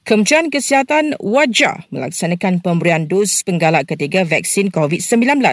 Kementerian 0.00 0.48
Kesihatan 0.48 1.12
wajar 1.20 1.84
melaksanakan 1.92 2.64
pemberian 2.64 3.04
dos 3.04 3.44
penggalak 3.44 3.84
ketiga 3.84 4.24
vaksin 4.24 4.72
COVID-19. 4.72 5.44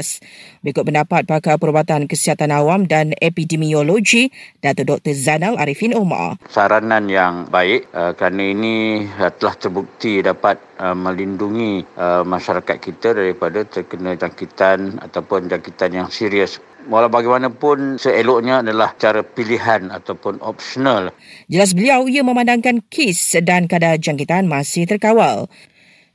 Berikut 0.63 0.88
pendapat 0.88 1.27
pakar 1.27 1.59
perubatan 1.59 2.07
kesihatan 2.07 2.55
awam 2.55 2.88
dan 2.88 3.12
epidemiologi 3.20 4.31
Dato 4.63 4.88
Dr. 4.88 5.12
Zainal 5.12 5.60
Arifin 5.60 5.91
Omar. 5.91 6.39
Saranan 6.47 7.12
yang 7.12 7.52
baik 7.52 7.91
uh, 7.91 8.15
kerana 8.15 8.47
ini 8.47 9.04
uh, 9.20 9.36
telah 9.36 9.60
terbukti 9.60 10.23
dapat 10.23 10.64
uh, 10.79 10.95
melindungi 10.95 11.84
uh, 12.00 12.23
masyarakat 12.23 12.79
kita 12.79 13.20
daripada 13.20 13.68
terkena 13.68 14.16
jangkitan 14.16 15.04
ataupun 15.04 15.52
jangkitan 15.52 15.91
yang 15.91 16.07
serius 16.07 16.64
walau 16.88 17.11
bagaimanapun 17.11 17.99
seeloknya 17.99 18.63
adalah 18.63 18.95
cara 18.95 19.21
pilihan 19.21 19.91
ataupun 19.91 20.39
opsional. 20.41 21.11
Jelas 21.51 21.75
beliau 21.75 22.07
ia 22.07 22.23
memandangkan 22.23 22.83
kes 22.87 23.37
dan 23.43 23.67
kadar 23.67 23.99
jangkitan 23.99 24.47
masih 24.47 24.87
terkawal. 24.87 25.51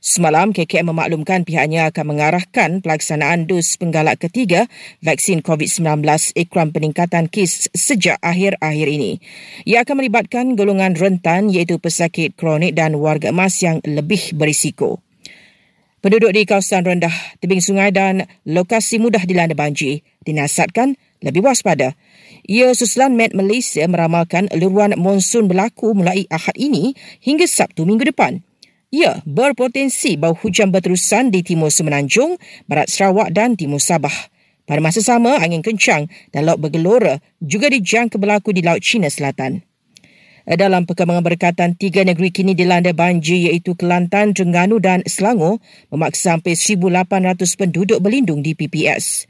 Semalam, 0.03 0.51
KKM 0.51 0.91
memaklumkan 0.91 1.47
pihaknya 1.47 1.87
akan 1.87 2.11
mengarahkan 2.11 2.83
pelaksanaan 2.83 3.47
dos 3.47 3.79
penggalak 3.79 4.19
ketiga 4.19 4.67
vaksin 4.99 5.39
COVID-19 5.39 6.03
ikram 6.35 6.75
peningkatan 6.75 7.31
kes 7.31 7.71
sejak 7.71 8.19
akhir-akhir 8.19 8.87
ini. 8.91 9.23
Ia 9.63 9.87
akan 9.87 10.03
melibatkan 10.03 10.59
golongan 10.59 10.99
rentan 10.99 11.47
iaitu 11.47 11.79
pesakit 11.79 12.35
kronik 12.35 12.75
dan 12.75 12.99
warga 12.99 13.31
emas 13.31 13.63
yang 13.63 13.79
lebih 13.87 14.35
berisiko. 14.35 14.99
Penduduk 16.03 16.35
di 16.35 16.43
kawasan 16.43 16.83
rendah, 16.83 17.15
tebing 17.39 17.63
sungai 17.63 17.87
dan 17.87 18.27
lokasi 18.43 18.99
mudah 18.99 19.23
dilanda 19.23 19.55
banjir 19.55 20.03
dinasihatkan 20.27 20.99
lebih 21.23 21.47
waspada. 21.47 21.95
Ia 22.43 22.75
susulan 22.75 23.15
Met 23.15 23.31
Malaysia 23.31 23.87
meramalkan 23.87 24.51
luruan 24.51 24.99
monsun 24.99 25.47
berlaku 25.47 25.95
mulai 25.95 26.27
Ahad 26.27 26.59
ini 26.59 26.91
hingga 27.23 27.47
Sabtu 27.47 27.87
minggu 27.87 28.11
depan. 28.11 28.43
Ia 28.91 29.23
berpotensi 29.23 30.19
bau 30.19 30.35
hujan 30.35 30.75
berterusan 30.75 31.31
di 31.31 31.39
timur 31.39 31.71
Semenanjung, 31.71 32.35
Barat 32.67 32.91
Sarawak 32.91 33.31
dan 33.31 33.55
timur 33.55 33.79
Sabah. 33.79 34.11
Pada 34.67 34.83
masa 34.83 34.99
sama, 34.99 35.39
angin 35.39 35.63
kencang 35.63 36.11
dan 36.35 36.43
laut 36.43 36.59
bergelora 36.59 37.23
juga 37.39 37.71
dijangka 37.71 38.19
berlaku 38.19 38.51
di 38.51 38.59
Laut 38.59 38.83
Cina 38.83 39.07
Selatan. 39.07 39.63
Eh, 40.43 40.59
dalam 40.59 40.83
perkembangan 40.83 41.23
berkatan, 41.23 41.79
tiga 41.79 42.03
negeri 42.03 42.27
kini 42.27 42.51
dilanda 42.51 42.91
banjir 42.91 43.47
iaitu 43.47 43.79
Kelantan, 43.79 44.35
Terengganu 44.35 44.75
dan 44.75 44.99
Selangor 45.07 45.63
memaksa 45.87 46.35
hampir 46.35 46.59
1,800 46.59 47.55
penduduk 47.55 48.03
berlindung 48.03 48.43
di 48.43 48.51
PPS. 48.51 49.23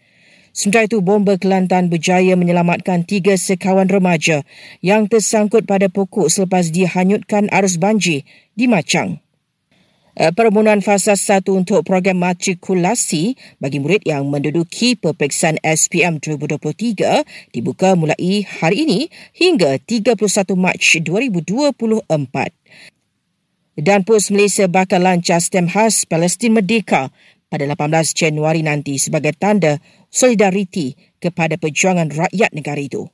Sementara 0.58 0.90
itu, 0.90 1.06
bomba 1.06 1.38
Kelantan 1.38 1.94
berjaya 1.94 2.34
menyelamatkan 2.34 3.06
tiga 3.06 3.38
sekawan 3.38 3.94
remaja 3.94 4.42
yang 4.82 5.06
tersangkut 5.06 5.70
pada 5.70 5.86
pokok 5.86 6.34
selepas 6.34 6.74
dihanyutkan 6.74 7.46
arus 7.54 7.78
banjir 7.78 8.26
di 8.58 8.66
Macang. 8.66 9.22
Eh, 10.14 10.30
permohonan 10.30 10.86
fasa 10.86 11.18
1 11.18 11.50
untuk 11.58 11.82
program 11.90 12.22
matrikulasi 12.22 13.34
bagi 13.58 13.82
murid 13.82 14.06
yang 14.06 14.30
menduduki 14.30 14.94
peperiksaan 14.94 15.58
SPM 15.66 16.22
2023 16.22 17.26
dibuka 17.50 17.98
mulai 17.98 18.46
hari 18.46 18.86
ini 18.86 19.00
hingga 19.34 19.82
31 19.82 20.54
Mac 20.54 20.78
2024. 20.78 22.54
Dan 23.74 24.06
Pos 24.06 24.30
Malaysia 24.30 24.70
bakal 24.70 25.02
lancar 25.02 25.42
stem 25.42 25.66
khas 25.66 26.06
Palestin 26.06 26.54
Merdeka 26.54 27.10
pada 27.50 27.66
18 27.66 28.14
Januari 28.14 28.62
nanti 28.62 29.02
sebagai 29.02 29.34
tanda 29.34 29.82
solidariti 30.14 30.94
kepada 31.18 31.58
perjuangan 31.58 32.14
rakyat 32.14 32.54
negara 32.54 32.78
itu. 32.78 33.10